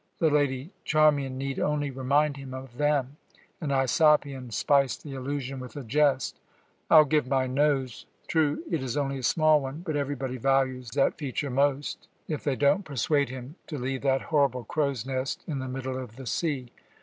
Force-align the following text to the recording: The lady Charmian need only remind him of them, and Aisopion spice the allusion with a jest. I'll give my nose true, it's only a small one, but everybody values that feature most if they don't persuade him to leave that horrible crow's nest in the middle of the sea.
The 0.17 0.31
lady 0.31 0.71
Charmian 0.83 1.37
need 1.37 1.59
only 1.59 1.91
remind 1.91 2.35
him 2.35 2.55
of 2.55 2.77
them, 2.77 3.17
and 3.61 3.71
Aisopion 3.71 4.51
spice 4.51 4.97
the 4.97 5.13
allusion 5.13 5.59
with 5.59 5.75
a 5.75 5.83
jest. 5.83 6.39
I'll 6.89 7.05
give 7.05 7.27
my 7.27 7.45
nose 7.45 8.07
true, 8.27 8.63
it's 8.67 8.95
only 8.97 9.19
a 9.19 9.21
small 9.21 9.61
one, 9.61 9.83
but 9.85 9.95
everybody 9.95 10.37
values 10.37 10.89
that 10.95 11.19
feature 11.19 11.51
most 11.51 12.07
if 12.27 12.43
they 12.43 12.55
don't 12.55 12.83
persuade 12.83 13.29
him 13.29 13.57
to 13.67 13.77
leave 13.77 14.01
that 14.01 14.23
horrible 14.33 14.63
crow's 14.63 15.05
nest 15.05 15.43
in 15.45 15.59
the 15.59 15.67
middle 15.69 15.99
of 16.03 16.15
the 16.15 16.25
sea. 16.25 16.71